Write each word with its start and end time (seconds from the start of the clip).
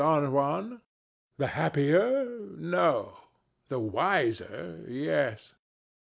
DON 0.01 0.31
JUAN. 0.31 0.81
The 1.37 1.45
happier, 1.45 2.25
no: 2.57 3.17
the 3.67 3.77
wiser, 3.77 4.83
yes. 4.87 5.53